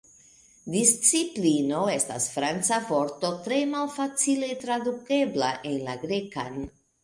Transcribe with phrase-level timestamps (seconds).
[0.75, 6.63] Disciplino estas Franca vorto tre malfacile tradukebla en la Grekan.